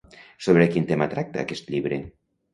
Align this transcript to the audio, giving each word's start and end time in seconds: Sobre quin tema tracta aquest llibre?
Sobre 0.45 0.65
quin 0.75 0.87
tema 0.93 1.09
tracta 1.13 1.45
aquest 1.45 1.71
llibre? 1.77 2.03